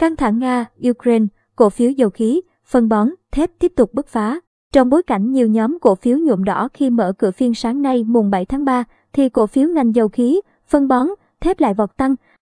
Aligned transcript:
Căng 0.00 0.16
thẳng 0.16 0.38
Nga, 0.38 0.66
Ukraine, 0.90 1.26
cổ 1.56 1.70
phiếu 1.70 1.90
dầu 1.90 2.10
khí, 2.10 2.40
phân 2.64 2.88
bón, 2.88 3.08
thép 3.32 3.50
tiếp 3.58 3.72
tục 3.76 3.94
bứt 3.94 4.08
phá. 4.08 4.40
Trong 4.72 4.90
bối 4.90 5.02
cảnh 5.02 5.32
nhiều 5.32 5.46
nhóm 5.48 5.78
cổ 5.80 5.94
phiếu 5.94 6.18
nhuộm 6.18 6.44
đỏ 6.44 6.68
khi 6.74 6.90
mở 6.90 7.12
cửa 7.18 7.30
phiên 7.30 7.54
sáng 7.54 7.82
nay 7.82 8.04
mùng 8.04 8.30
7 8.30 8.44
tháng 8.44 8.64
3, 8.64 8.84
thì 9.12 9.28
cổ 9.28 9.46
phiếu 9.46 9.68
ngành 9.68 9.94
dầu 9.94 10.08
khí, 10.08 10.40
phân 10.66 10.88
bón, 10.88 11.06
thép 11.40 11.60
lại 11.60 11.74
vọt 11.74 11.96
tăng, 11.96 12.14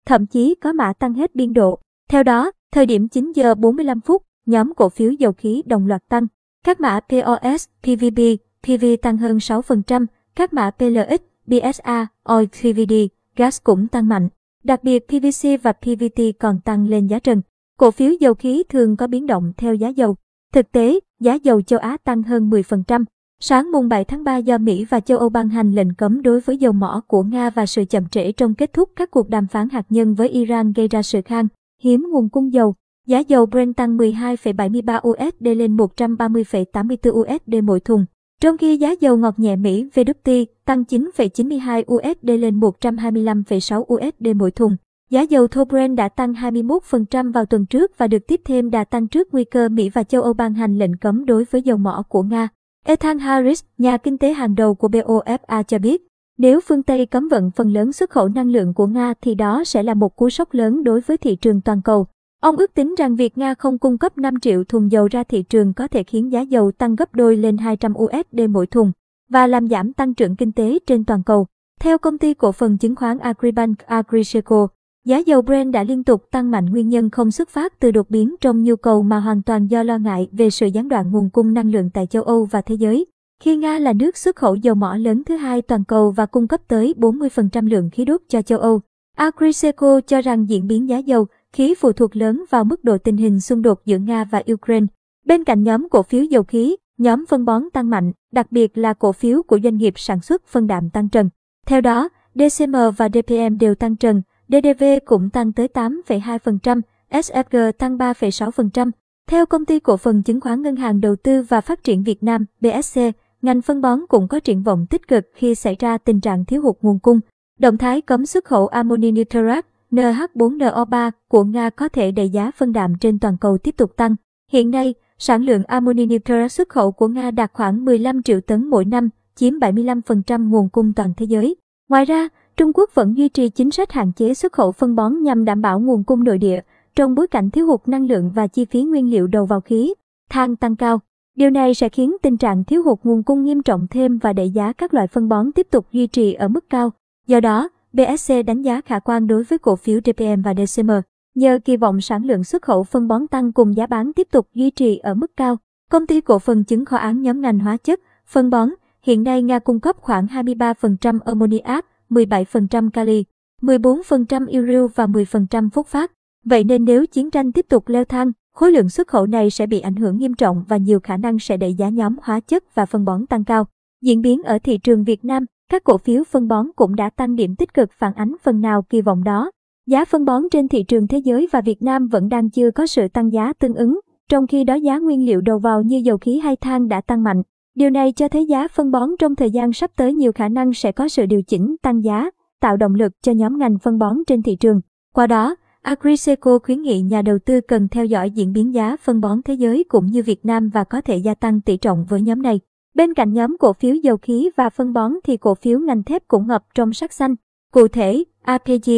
thậm 0.06 0.26
chí 0.26 0.54
có 0.54 0.72
mã 0.72 0.92
tăng 0.92 1.14
hết 1.14 1.34
biên 1.34 1.52
độ. 1.52 1.78
Theo 2.10 2.22
đó, 2.22 2.50
thời 2.72 2.86
điểm 2.86 3.08
9 3.08 3.32
giờ 3.32 3.54
45 3.54 4.00
phút, 4.00 4.22
nhóm 4.46 4.74
cổ 4.74 4.88
phiếu 4.88 5.12
dầu 5.12 5.32
khí 5.32 5.62
đồng 5.66 5.86
loạt 5.86 6.02
tăng. 6.08 6.26
Các 6.64 6.80
mã 6.80 7.00
POS, 7.00 7.68
PVB, 7.82 8.20
PV 8.62 8.84
tăng 9.02 9.16
hơn 9.16 9.36
6%, 9.36 10.06
các 10.34 10.52
mã 10.52 10.70
PLX, 10.70 11.20
BSA, 11.46 12.06
Oil 12.24 12.46
PVD, 12.46 12.92
gas 13.36 13.60
cũng 13.64 13.88
tăng 13.88 14.08
mạnh. 14.08 14.28
Đặc 14.64 14.84
biệt 14.84 15.08
PVC 15.08 15.48
và 15.62 15.72
PVT 15.72 16.22
còn 16.40 16.60
tăng 16.60 16.88
lên 16.88 17.06
giá 17.06 17.18
trần. 17.18 17.42
Cổ 17.78 17.90
phiếu 17.90 18.12
dầu 18.20 18.34
khí 18.34 18.62
thường 18.68 18.96
có 18.96 19.06
biến 19.06 19.26
động 19.26 19.52
theo 19.56 19.74
giá 19.74 19.88
dầu. 19.88 20.16
Thực 20.52 20.72
tế, 20.72 21.00
giá 21.20 21.34
dầu 21.34 21.62
châu 21.62 21.78
Á 21.78 21.96
tăng 22.04 22.22
hơn 22.22 22.50
10%. 22.50 23.04
Sáng 23.40 23.72
mùng 23.72 23.88
7 23.88 24.04
tháng 24.04 24.24
3 24.24 24.36
do 24.36 24.58
Mỹ 24.58 24.84
và 24.84 25.00
châu 25.00 25.18
Âu 25.18 25.28
ban 25.28 25.48
hành 25.48 25.72
lệnh 25.72 25.94
cấm 25.94 26.22
đối 26.22 26.40
với 26.40 26.56
dầu 26.56 26.72
mỏ 26.72 27.02
của 27.06 27.22
Nga 27.22 27.50
và 27.50 27.66
sự 27.66 27.84
chậm 27.84 28.08
trễ 28.08 28.32
trong 28.32 28.54
kết 28.54 28.72
thúc 28.72 28.90
các 28.96 29.10
cuộc 29.10 29.28
đàm 29.28 29.46
phán 29.46 29.68
hạt 29.68 29.86
nhân 29.88 30.14
với 30.14 30.28
Iran 30.28 30.72
gây 30.72 30.88
ra 30.88 31.02
sự 31.02 31.22
khan 31.22 31.48
hiếm 31.82 32.06
nguồn 32.10 32.28
cung 32.28 32.52
dầu. 32.52 32.74
Giá 33.06 33.18
dầu 33.18 33.46
Brent 33.46 33.76
tăng 33.76 33.96
12,73 33.96 35.08
USD 35.08 35.58
lên 35.58 35.76
130,84 35.76 37.10
USD 37.10 37.64
mỗi 37.64 37.80
thùng. 37.80 38.04
Trong 38.42 38.58
khi 38.58 38.76
giá 38.76 38.94
dầu 39.00 39.16
ngọt 39.16 39.38
nhẹ 39.38 39.56
Mỹ 39.56 39.86
WT 39.94 40.44
tăng 40.64 40.82
9,92 40.82 41.82
USD 41.94 42.30
lên 42.40 42.60
125,6 42.60 43.82
USD 43.94 44.36
mỗi 44.36 44.50
thùng. 44.50 44.76
Giá 45.10 45.20
dầu 45.20 45.48
thô 45.48 45.64
Brent 45.64 45.96
đã 45.96 46.08
tăng 46.08 46.32
21% 46.32 47.32
vào 47.32 47.46
tuần 47.46 47.66
trước 47.66 47.98
và 47.98 48.06
được 48.06 48.26
tiếp 48.26 48.40
thêm 48.44 48.70
đà 48.70 48.84
tăng 48.84 49.08
trước 49.08 49.28
nguy 49.32 49.44
cơ 49.44 49.68
Mỹ 49.68 49.88
và 49.88 50.02
châu 50.02 50.22
Âu 50.22 50.32
ban 50.32 50.54
hành 50.54 50.78
lệnh 50.78 50.96
cấm 50.96 51.24
đối 51.24 51.44
với 51.44 51.62
dầu 51.62 51.76
mỏ 51.76 52.02
của 52.08 52.22
Nga. 52.22 52.48
Ethan 52.86 53.18
Harris, 53.18 53.62
nhà 53.78 53.96
kinh 53.96 54.18
tế 54.18 54.32
hàng 54.32 54.54
đầu 54.54 54.74
của 54.74 54.88
BOFA 54.88 55.62
cho 55.62 55.78
biết, 55.78 56.06
nếu 56.38 56.60
phương 56.60 56.82
Tây 56.82 57.06
cấm 57.06 57.28
vận 57.28 57.50
phần 57.50 57.72
lớn 57.72 57.92
xuất 57.92 58.10
khẩu 58.10 58.28
năng 58.28 58.50
lượng 58.50 58.74
của 58.74 58.86
Nga 58.86 59.14
thì 59.20 59.34
đó 59.34 59.64
sẽ 59.64 59.82
là 59.82 59.94
một 59.94 60.16
cú 60.16 60.30
sốc 60.30 60.54
lớn 60.54 60.84
đối 60.84 61.00
với 61.00 61.16
thị 61.16 61.36
trường 61.36 61.60
toàn 61.60 61.82
cầu. 61.82 62.06
Ông 62.42 62.56
ước 62.56 62.74
tính 62.74 62.94
rằng 62.98 63.16
việc 63.16 63.38
Nga 63.38 63.54
không 63.54 63.78
cung 63.78 63.98
cấp 63.98 64.18
5 64.18 64.40
triệu 64.40 64.64
thùng 64.64 64.92
dầu 64.92 65.08
ra 65.10 65.24
thị 65.24 65.42
trường 65.42 65.72
có 65.72 65.88
thể 65.88 66.02
khiến 66.02 66.32
giá 66.32 66.40
dầu 66.40 66.72
tăng 66.72 66.96
gấp 66.96 67.14
đôi 67.14 67.36
lên 67.36 67.58
200 67.58 67.94
USD 67.94 68.40
mỗi 68.50 68.66
thùng 68.66 68.92
và 69.30 69.46
làm 69.46 69.68
giảm 69.68 69.92
tăng 69.92 70.14
trưởng 70.14 70.36
kinh 70.36 70.52
tế 70.52 70.78
trên 70.86 71.04
toàn 71.04 71.22
cầu. 71.22 71.46
Theo 71.80 71.98
công 71.98 72.18
ty 72.18 72.34
cổ 72.34 72.52
phần 72.52 72.78
chứng 72.78 72.96
khoán 72.96 73.18
Agribank 73.18 73.78
Agriseco, 73.78 74.68
giá 75.04 75.18
dầu 75.18 75.42
Brent 75.42 75.72
đã 75.72 75.84
liên 75.84 76.04
tục 76.04 76.30
tăng 76.30 76.50
mạnh 76.50 76.66
nguyên 76.66 76.88
nhân 76.88 77.10
không 77.10 77.30
xuất 77.30 77.48
phát 77.48 77.80
từ 77.80 77.90
đột 77.90 78.10
biến 78.10 78.34
trong 78.40 78.62
nhu 78.62 78.76
cầu 78.76 79.02
mà 79.02 79.20
hoàn 79.20 79.42
toàn 79.42 79.66
do 79.66 79.82
lo 79.82 79.98
ngại 79.98 80.28
về 80.32 80.50
sự 80.50 80.66
gián 80.66 80.88
đoạn 80.88 81.10
nguồn 81.12 81.30
cung 81.30 81.54
năng 81.54 81.70
lượng 81.70 81.90
tại 81.90 82.06
châu 82.06 82.22
Âu 82.22 82.44
và 82.44 82.60
thế 82.60 82.74
giới. 82.74 83.06
Khi 83.42 83.56
Nga 83.56 83.78
là 83.78 83.92
nước 83.92 84.16
xuất 84.16 84.36
khẩu 84.36 84.54
dầu 84.54 84.74
mỏ 84.74 84.96
lớn 84.96 85.22
thứ 85.24 85.36
hai 85.36 85.62
toàn 85.62 85.84
cầu 85.84 86.10
và 86.10 86.26
cung 86.26 86.48
cấp 86.48 86.60
tới 86.68 86.94
40% 86.98 87.68
lượng 87.68 87.90
khí 87.90 88.04
đốt 88.04 88.20
cho 88.28 88.42
châu 88.42 88.58
Âu, 88.58 88.80
Agriseco 89.16 90.00
cho 90.00 90.20
rằng 90.20 90.48
diễn 90.48 90.66
biến 90.66 90.88
giá 90.88 90.98
dầu, 90.98 91.26
khí 91.52 91.74
phụ 91.74 91.92
thuộc 91.92 92.16
lớn 92.16 92.44
vào 92.50 92.64
mức 92.64 92.84
độ 92.84 92.98
tình 92.98 93.16
hình 93.16 93.40
xung 93.40 93.62
đột 93.62 93.80
giữa 93.84 93.98
Nga 93.98 94.24
và 94.24 94.42
Ukraine. 94.52 94.86
Bên 95.26 95.44
cạnh 95.44 95.62
nhóm 95.62 95.88
cổ 95.88 96.02
phiếu 96.02 96.24
dầu 96.24 96.42
khí, 96.42 96.76
nhóm 96.98 97.26
phân 97.26 97.44
bón 97.44 97.62
tăng 97.72 97.90
mạnh, 97.90 98.12
đặc 98.32 98.52
biệt 98.52 98.78
là 98.78 98.92
cổ 98.92 99.12
phiếu 99.12 99.42
của 99.42 99.58
doanh 99.64 99.76
nghiệp 99.76 99.94
sản 99.96 100.20
xuất 100.20 100.46
phân 100.46 100.66
đạm 100.66 100.90
tăng 100.90 101.08
trần. 101.08 101.28
Theo 101.66 101.80
đó, 101.80 102.08
DCM 102.34 102.74
và 102.96 103.08
DPM 103.08 103.58
đều 103.60 103.74
tăng 103.74 103.96
trần, 103.96 104.22
DDV 104.48 104.84
cũng 105.04 105.30
tăng 105.30 105.52
tới 105.52 105.68
8,2%, 105.74 106.80
SFG 107.10 107.72
tăng 107.72 107.96
3,6%. 107.96 108.90
Theo 109.28 109.46
công 109.46 109.64
ty 109.64 109.80
cổ 109.80 109.96
phần 109.96 110.22
chứng 110.22 110.40
khoán 110.40 110.62
Ngân 110.62 110.76
hàng 110.76 111.00
Đầu 111.00 111.16
tư 111.16 111.42
và 111.42 111.60
Phát 111.60 111.84
triển 111.84 112.02
Việt 112.02 112.22
Nam 112.22 112.44
BSC, 112.60 113.00
ngành 113.42 113.62
phân 113.62 113.80
bón 113.80 114.00
cũng 114.08 114.28
có 114.28 114.40
triển 114.40 114.62
vọng 114.62 114.86
tích 114.90 115.08
cực 115.08 115.24
khi 115.34 115.54
xảy 115.54 115.76
ra 115.78 115.98
tình 115.98 116.20
trạng 116.20 116.44
thiếu 116.44 116.62
hụt 116.62 116.76
nguồn 116.82 116.98
cung. 116.98 117.20
Động 117.58 117.78
thái 117.78 118.00
cấm 118.00 118.26
xuất 118.26 118.44
khẩu 118.44 118.66
ammoni 118.66 119.10
nitrat. 119.10 119.66
NH4NO3 119.92 121.10
của 121.28 121.44
Nga 121.44 121.70
có 121.70 121.88
thể 121.88 122.10
đẩy 122.10 122.30
giá 122.30 122.50
phân 122.56 122.72
đạm 122.72 122.94
trên 123.00 123.18
toàn 123.18 123.36
cầu 123.40 123.58
tiếp 123.58 123.74
tục 123.76 123.96
tăng. 123.96 124.16
Hiện 124.52 124.70
nay, 124.70 124.94
sản 125.18 125.42
lượng 125.42 125.64
ammoni 125.64 126.06
nitrat 126.06 126.52
xuất 126.52 126.68
khẩu 126.68 126.92
của 126.92 127.08
Nga 127.08 127.30
đạt 127.30 127.50
khoảng 127.52 127.84
15 127.84 128.22
triệu 128.22 128.40
tấn 128.40 128.66
mỗi 128.66 128.84
năm, 128.84 129.08
chiếm 129.34 129.54
75% 129.54 130.48
nguồn 130.48 130.68
cung 130.68 130.92
toàn 130.92 131.12
thế 131.16 131.26
giới. 131.26 131.56
Ngoài 131.88 132.04
ra, 132.04 132.28
Trung 132.56 132.72
Quốc 132.74 132.90
vẫn 132.94 133.16
duy 133.16 133.28
trì 133.28 133.48
chính 133.48 133.70
sách 133.70 133.92
hạn 133.92 134.12
chế 134.12 134.34
xuất 134.34 134.52
khẩu 134.52 134.72
phân 134.72 134.94
bón 134.94 135.22
nhằm 135.22 135.44
đảm 135.44 135.62
bảo 135.62 135.80
nguồn 135.80 136.04
cung 136.04 136.24
nội 136.24 136.38
địa, 136.38 136.60
trong 136.96 137.14
bối 137.14 137.26
cảnh 137.26 137.50
thiếu 137.50 137.66
hụt 137.66 137.80
năng 137.86 138.06
lượng 138.06 138.30
và 138.34 138.46
chi 138.46 138.64
phí 138.64 138.82
nguyên 138.82 139.10
liệu 139.10 139.26
đầu 139.26 139.46
vào 139.46 139.60
khí, 139.60 139.94
than 140.30 140.56
tăng 140.56 140.76
cao. 140.76 141.00
Điều 141.36 141.50
này 141.50 141.74
sẽ 141.74 141.88
khiến 141.88 142.16
tình 142.22 142.36
trạng 142.36 142.64
thiếu 142.64 142.82
hụt 142.82 142.98
nguồn 143.02 143.22
cung 143.22 143.44
nghiêm 143.44 143.62
trọng 143.62 143.86
thêm 143.90 144.18
và 144.18 144.32
đẩy 144.32 144.50
giá 144.50 144.72
các 144.72 144.94
loại 144.94 145.06
phân 145.06 145.28
bón 145.28 145.52
tiếp 145.52 145.66
tục 145.70 145.86
duy 145.92 146.06
trì 146.06 146.32
ở 146.32 146.48
mức 146.48 146.64
cao. 146.70 146.90
Do 147.26 147.40
đó, 147.40 147.68
BSC 147.92 148.34
đánh 148.46 148.62
giá 148.62 148.80
khả 148.80 148.98
quan 148.98 149.26
đối 149.26 149.44
với 149.44 149.58
cổ 149.58 149.76
phiếu 149.76 150.00
DPM 150.04 150.42
và 150.44 150.54
DCM. 150.54 150.90
Nhờ 151.34 151.58
kỳ 151.64 151.76
vọng 151.76 152.00
sản 152.00 152.24
lượng 152.24 152.44
xuất 152.44 152.62
khẩu 152.62 152.84
phân 152.84 153.08
bón 153.08 153.26
tăng 153.26 153.52
cùng 153.52 153.76
giá 153.76 153.86
bán 153.86 154.12
tiếp 154.12 154.28
tục 154.30 154.48
duy 154.54 154.70
trì 154.70 154.98
ở 154.98 155.14
mức 155.14 155.36
cao, 155.36 155.56
công 155.90 156.06
ty 156.06 156.20
cổ 156.20 156.38
phần 156.38 156.64
chứng 156.64 156.84
kho 156.84 156.96
án 156.96 157.22
nhóm 157.22 157.40
ngành 157.40 157.58
hóa 157.58 157.76
chất, 157.76 158.00
phân 158.26 158.50
bón, 158.50 158.68
hiện 159.02 159.22
nay 159.22 159.42
Nga 159.42 159.58
cung 159.58 159.80
cấp 159.80 159.96
khoảng 160.00 160.26
23% 160.26 161.18
ammoniac, 161.24 161.86
17% 162.10 162.90
kali, 162.90 163.24
14% 163.62 164.62
urea 164.62 164.86
và 164.94 165.06
10% 165.06 165.70
phốt 165.70 165.86
phát. 165.86 166.12
Vậy 166.44 166.64
nên 166.64 166.84
nếu 166.84 167.06
chiến 167.06 167.30
tranh 167.30 167.52
tiếp 167.52 167.66
tục 167.68 167.88
leo 167.88 168.04
thang, 168.04 168.32
khối 168.54 168.72
lượng 168.72 168.88
xuất 168.88 169.08
khẩu 169.08 169.26
này 169.26 169.50
sẽ 169.50 169.66
bị 169.66 169.80
ảnh 169.80 169.96
hưởng 169.96 170.18
nghiêm 170.18 170.34
trọng 170.34 170.64
và 170.68 170.76
nhiều 170.76 171.00
khả 171.00 171.16
năng 171.16 171.38
sẽ 171.38 171.56
đẩy 171.56 171.74
giá 171.74 171.88
nhóm 171.88 172.16
hóa 172.22 172.40
chất 172.40 172.74
và 172.74 172.86
phân 172.86 173.04
bón 173.04 173.26
tăng 173.26 173.44
cao. 173.44 173.66
Diễn 174.02 174.22
biến 174.22 174.42
ở 174.42 174.58
thị 174.58 174.78
trường 174.78 175.04
Việt 175.04 175.24
Nam, 175.24 175.44
các 175.68 175.84
cổ 175.84 175.98
phiếu 175.98 176.24
phân 176.24 176.48
bón 176.48 176.66
cũng 176.76 176.96
đã 176.96 177.10
tăng 177.10 177.36
điểm 177.36 177.56
tích 177.56 177.74
cực 177.74 177.92
phản 177.92 178.14
ánh 178.14 178.34
phần 178.42 178.60
nào 178.60 178.82
kỳ 178.82 179.00
vọng 179.00 179.24
đó. 179.24 179.50
Giá 179.86 180.04
phân 180.04 180.24
bón 180.24 180.42
trên 180.50 180.68
thị 180.68 180.82
trường 180.82 181.06
thế 181.06 181.18
giới 181.18 181.48
và 181.52 181.60
Việt 181.60 181.82
Nam 181.82 182.08
vẫn 182.08 182.28
đang 182.28 182.50
chưa 182.50 182.70
có 182.70 182.86
sự 182.86 183.08
tăng 183.08 183.32
giá 183.32 183.52
tương 183.52 183.74
ứng, 183.74 184.00
trong 184.28 184.46
khi 184.46 184.64
đó 184.64 184.74
giá 184.74 184.98
nguyên 184.98 185.26
liệu 185.26 185.40
đầu 185.40 185.58
vào 185.58 185.82
như 185.82 185.96
dầu 185.96 186.18
khí 186.18 186.38
hay 186.38 186.56
than 186.56 186.88
đã 186.88 187.00
tăng 187.00 187.22
mạnh. 187.22 187.42
Điều 187.74 187.90
này 187.90 188.12
cho 188.12 188.28
thấy 188.28 188.46
giá 188.46 188.68
phân 188.68 188.90
bón 188.90 189.10
trong 189.18 189.34
thời 189.34 189.50
gian 189.50 189.72
sắp 189.72 189.90
tới 189.96 190.14
nhiều 190.14 190.32
khả 190.32 190.48
năng 190.48 190.72
sẽ 190.72 190.92
có 190.92 191.08
sự 191.08 191.26
điều 191.26 191.42
chỉnh 191.42 191.76
tăng 191.82 192.04
giá, 192.04 192.30
tạo 192.60 192.76
động 192.76 192.94
lực 192.94 193.12
cho 193.22 193.32
nhóm 193.32 193.58
ngành 193.58 193.78
phân 193.78 193.98
bón 193.98 194.16
trên 194.26 194.42
thị 194.42 194.56
trường. 194.56 194.80
Qua 195.14 195.26
đó, 195.26 195.56
Agriseco 195.82 196.58
khuyến 196.58 196.82
nghị 196.82 197.00
nhà 197.00 197.22
đầu 197.22 197.38
tư 197.38 197.60
cần 197.60 197.88
theo 197.88 198.04
dõi 198.04 198.30
diễn 198.30 198.52
biến 198.52 198.74
giá 198.74 198.96
phân 199.02 199.20
bón 199.20 199.42
thế 199.44 199.54
giới 199.54 199.84
cũng 199.88 200.06
như 200.06 200.22
Việt 200.22 200.44
Nam 200.44 200.68
và 200.68 200.84
có 200.84 201.00
thể 201.00 201.16
gia 201.16 201.34
tăng 201.34 201.60
tỷ 201.60 201.76
trọng 201.76 202.04
với 202.08 202.22
nhóm 202.22 202.42
này. 202.42 202.60
Bên 202.94 203.14
cạnh 203.14 203.32
nhóm 203.32 203.56
cổ 203.58 203.72
phiếu 203.72 203.94
dầu 203.94 204.16
khí 204.16 204.50
và 204.56 204.70
phân 204.70 204.92
bón 204.92 205.12
thì 205.24 205.36
cổ 205.36 205.54
phiếu 205.54 205.80
ngành 205.80 206.02
thép 206.02 206.28
cũng 206.28 206.46
ngập 206.46 206.64
trong 206.74 206.92
sắc 206.92 207.12
xanh. 207.12 207.34
Cụ 207.72 207.88
thể, 207.88 208.24
APG, 208.42 208.90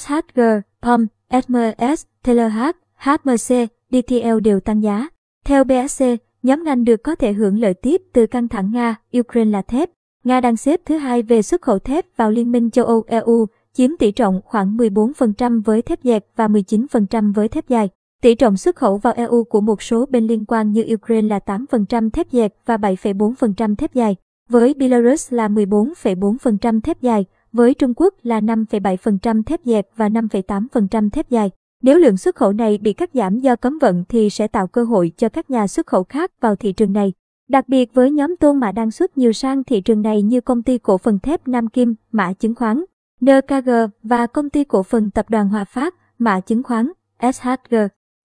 SHG, 0.00 0.40
POM, 0.82 1.06
SMS, 1.30 2.04
TLH, 2.22 2.58
HMC, 2.96 3.68
DTL 3.90 4.40
đều 4.44 4.60
tăng 4.60 4.82
giá. 4.82 5.08
Theo 5.44 5.64
BSC, 5.64 6.04
nhóm 6.42 6.64
ngành 6.64 6.84
được 6.84 7.02
có 7.02 7.14
thể 7.14 7.32
hưởng 7.32 7.60
lợi 7.60 7.74
tiếp 7.74 8.02
từ 8.12 8.26
căng 8.26 8.48
thẳng 8.48 8.70
Nga, 8.72 8.96
Ukraine 9.18 9.50
là 9.50 9.62
thép. 9.62 9.90
Nga 10.24 10.40
đang 10.40 10.56
xếp 10.56 10.80
thứ 10.84 10.96
hai 10.96 11.22
về 11.22 11.42
xuất 11.42 11.62
khẩu 11.62 11.78
thép 11.78 12.06
vào 12.16 12.30
Liên 12.30 12.52
minh 12.52 12.70
châu 12.70 12.84
Âu 12.84 13.04
EU, 13.06 13.46
chiếm 13.72 13.90
tỷ 13.98 14.10
trọng 14.10 14.40
khoảng 14.44 14.76
14% 14.76 15.62
với 15.62 15.82
thép 15.82 16.00
dẹt 16.02 16.26
và 16.36 16.48
19% 16.48 17.32
với 17.32 17.48
thép 17.48 17.68
dài. 17.68 17.88
Tỷ 18.22 18.34
trọng 18.34 18.56
xuất 18.56 18.76
khẩu 18.76 18.96
vào 18.96 19.12
EU 19.12 19.44
của 19.44 19.60
một 19.60 19.82
số 19.82 20.06
bên 20.06 20.26
liên 20.26 20.44
quan 20.44 20.72
như 20.72 20.84
Ukraine 20.94 21.28
là 21.28 21.40
8% 21.46 22.10
thép 22.10 22.30
dệt 22.30 22.48
và 22.66 22.76
7,4% 22.76 23.74
thép 23.74 23.94
dài, 23.94 24.16
với 24.48 24.74
Belarus 24.74 25.32
là 25.32 25.48
14,4% 25.48 26.80
thép 26.80 27.00
dài, 27.00 27.24
với 27.52 27.74
Trung 27.74 27.92
Quốc 27.96 28.14
là 28.22 28.40
5,7% 28.40 29.42
thép 29.42 29.64
dệt 29.64 29.82
và 29.96 30.08
5,8% 30.08 31.10
thép 31.10 31.30
dài. 31.30 31.50
Nếu 31.82 31.98
lượng 31.98 32.16
xuất 32.16 32.36
khẩu 32.36 32.52
này 32.52 32.78
bị 32.78 32.92
cắt 32.92 33.10
giảm 33.14 33.40
do 33.40 33.56
cấm 33.56 33.78
vận 33.78 34.04
thì 34.08 34.30
sẽ 34.30 34.48
tạo 34.48 34.66
cơ 34.66 34.84
hội 34.84 35.12
cho 35.16 35.28
các 35.28 35.50
nhà 35.50 35.66
xuất 35.66 35.86
khẩu 35.86 36.04
khác 36.04 36.40
vào 36.40 36.56
thị 36.56 36.72
trường 36.72 36.92
này. 36.92 37.12
Đặc 37.48 37.68
biệt 37.68 37.94
với 37.94 38.10
nhóm 38.10 38.36
tôn 38.36 38.60
mã 38.60 38.72
đang 38.72 38.90
xuất 38.90 39.18
nhiều 39.18 39.32
sang 39.32 39.64
thị 39.64 39.80
trường 39.80 40.02
này 40.02 40.22
như 40.22 40.40
công 40.40 40.62
ty 40.62 40.78
cổ 40.78 40.98
phần 40.98 41.18
thép 41.18 41.48
Nam 41.48 41.68
Kim, 41.68 41.94
mã 42.12 42.32
chứng 42.32 42.54
khoán, 42.54 42.84
NKG 43.20 43.70
và 44.02 44.26
công 44.26 44.50
ty 44.50 44.64
cổ 44.64 44.82
phần 44.82 45.10
tập 45.10 45.26
đoàn 45.30 45.48
Hòa 45.48 45.64
Phát, 45.64 45.94
mã 46.18 46.40
chứng 46.40 46.62
khoán, 46.62 46.92
SHG. 47.32 47.74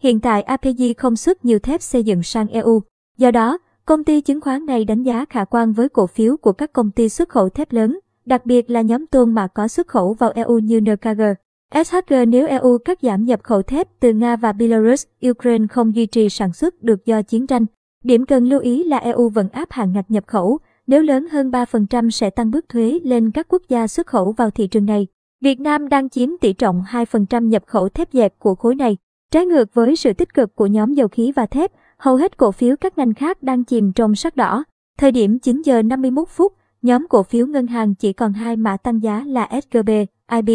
Hiện 0.03 0.19
tại 0.19 0.41
APG 0.41 0.81
không 0.97 1.15
xuất 1.15 1.45
nhiều 1.45 1.59
thép 1.59 1.81
xây 1.81 2.03
dựng 2.03 2.23
sang 2.23 2.47
EU. 2.47 2.81
Do 3.17 3.31
đó, 3.31 3.57
công 3.85 4.03
ty 4.03 4.21
chứng 4.21 4.41
khoán 4.41 4.65
này 4.65 4.85
đánh 4.85 5.03
giá 5.03 5.25
khả 5.25 5.45
quan 5.45 5.73
với 5.73 5.89
cổ 5.89 6.07
phiếu 6.07 6.37
của 6.37 6.51
các 6.51 6.73
công 6.73 6.91
ty 6.91 7.09
xuất 7.09 7.29
khẩu 7.29 7.49
thép 7.49 7.71
lớn, 7.71 7.99
đặc 8.25 8.45
biệt 8.45 8.69
là 8.69 8.81
nhóm 8.81 9.07
tôn 9.07 9.33
mà 9.33 9.47
có 9.47 9.67
xuất 9.67 9.87
khẩu 9.87 10.13
vào 10.13 10.31
EU 10.35 10.59
như 10.59 10.81
NKG. 10.81 11.21
SHG 11.85 12.13
nếu 12.27 12.47
EU 12.47 12.77
cắt 12.77 12.97
giảm 13.01 13.25
nhập 13.25 13.43
khẩu 13.43 13.61
thép 13.61 13.99
từ 13.99 14.13
Nga 14.13 14.35
và 14.35 14.53
Belarus, 14.53 15.05
Ukraine 15.29 15.67
không 15.67 15.95
duy 15.95 16.05
trì 16.05 16.29
sản 16.29 16.53
xuất 16.53 16.83
được 16.83 17.05
do 17.05 17.21
chiến 17.21 17.47
tranh. 17.47 17.65
Điểm 18.03 18.25
cần 18.25 18.45
lưu 18.45 18.59
ý 18.59 18.83
là 18.83 18.97
EU 18.97 19.29
vẫn 19.29 19.49
áp 19.49 19.71
hạn 19.71 19.93
ngạch 19.93 20.11
nhập 20.11 20.23
khẩu, 20.27 20.59
nếu 20.87 21.01
lớn 21.01 21.27
hơn 21.31 21.51
3% 21.51 22.09
sẽ 22.09 22.29
tăng 22.29 22.51
bước 22.51 22.69
thuế 22.69 22.99
lên 23.03 23.31
các 23.31 23.47
quốc 23.49 23.61
gia 23.69 23.87
xuất 23.87 24.07
khẩu 24.07 24.31
vào 24.31 24.51
thị 24.51 24.67
trường 24.67 24.85
này. 24.85 25.07
Việt 25.41 25.59
Nam 25.59 25.89
đang 25.89 26.09
chiếm 26.09 26.29
tỷ 26.41 26.53
trọng 26.53 26.83
2% 26.89 27.47
nhập 27.47 27.63
khẩu 27.67 27.89
thép 27.89 28.11
dệt 28.11 28.33
của 28.39 28.55
khối 28.55 28.75
này. 28.75 28.97
Trái 29.31 29.45
ngược 29.45 29.73
với 29.73 29.95
sự 29.95 30.13
tích 30.13 30.33
cực 30.33 30.55
của 30.55 30.65
nhóm 30.65 30.93
dầu 30.93 31.07
khí 31.07 31.31
và 31.35 31.45
thép, 31.45 31.71
hầu 31.97 32.15
hết 32.15 32.37
cổ 32.37 32.51
phiếu 32.51 32.75
các 32.75 32.97
ngành 32.97 33.13
khác 33.13 33.43
đang 33.43 33.63
chìm 33.63 33.91
trong 33.93 34.15
sắc 34.15 34.35
đỏ. 34.35 34.63
Thời 34.97 35.11
điểm 35.11 35.39
9 35.39 35.61
giờ 35.61 35.81
51 35.81 36.29
phút, 36.29 36.53
nhóm 36.81 37.07
cổ 37.09 37.23
phiếu 37.23 37.47
ngân 37.47 37.67
hàng 37.67 37.95
chỉ 37.95 38.13
còn 38.13 38.33
hai 38.33 38.55
mã 38.55 38.77
tăng 38.77 39.03
giá 39.03 39.23
là 39.25 39.49
SGB, 39.61 39.89
IB. 40.31 40.49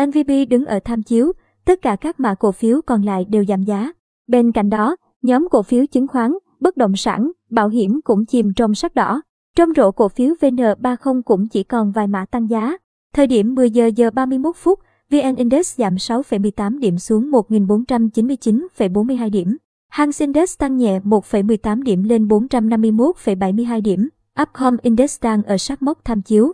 NVB 0.00 0.30
đứng 0.50 0.64
ở 0.66 0.78
tham 0.84 1.02
chiếu, 1.02 1.32
tất 1.64 1.82
cả 1.82 1.96
các 1.96 2.20
mã 2.20 2.34
cổ 2.34 2.52
phiếu 2.52 2.80
còn 2.86 3.02
lại 3.02 3.24
đều 3.24 3.44
giảm 3.44 3.62
giá. 3.62 3.92
Bên 4.26 4.52
cạnh 4.52 4.70
đó, 4.70 4.96
nhóm 5.22 5.48
cổ 5.50 5.62
phiếu 5.62 5.86
chứng 5.86 6.08
khoán, 6.08 6.32
bất 6.60 6.76
động 6.76 6.96
sản, 6.96 7.30
bảo 7.50 7.68
hiểm 7.68 8.00
cũng 8.04 8.26
chìm 8.26 8.52
trong 8.56 8.74
sắc 8.74 8.94
đỏ. 8.94 9.22
Trong 9.56 9.68
rổ 9.76 9.90
cổ 9.90 10.08
phiếu 10.08 10.34
VN30 10.40 11.22
cũng 11.22 11.48
chỉ 11.48 11.62
còn 11.62 11.92
vài 11.92 12.06
mã 12.06 12.24
tăng 12.24 12.50
giá. 12.50 12.76
Thời 13.14 13.26
điểm 13.26 13.54
10 13.54 13.70
giờ 13.70 13.90
giờ 13.96 14.10
31 14.10 14.56
phút, 14.56 14.78
VN 15.12 15.36
Index 15.36 15.76
giảm 15.76 15.94
6,18 15.94 16.78
điểm 16.78 16.98
xuống 16.98 17.30
1.499,42 17.30 19.30
điểm. 19.30 19.56
Hang 19.88 20.10
Index 20.18 20.58
tăng 20.58 20.76
nhẹ 20.76 21.00
1,18 21.00 21.82
điểm 21.82 22.02
lên 22.02 22.26
451,72 22.26 23.82
điểm. 23.82 24.08
Upcom 24.42 24.76
Index 24.82 25.22
đang 25.22 25.42
ở 25.42 25.58
sát 25.58 25.82
mốc 25.82 25.98
tham 26.04 26.22
chiếu. 26.22 26.52